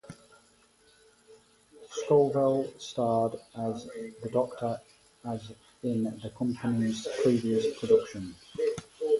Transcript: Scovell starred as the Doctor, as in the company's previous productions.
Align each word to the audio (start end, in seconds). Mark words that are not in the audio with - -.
Scovell 1.95 2.75
starred 2.81 3.33
as 3.55 3.85
the 4.23 4.29
Doctor, 4.31 4.81
as 5.23 5.51
in 5.83 6.05
the 6.23 6.31
company's 6.35 7.07
previous 7.21 7.77
productions. 7.79 8.35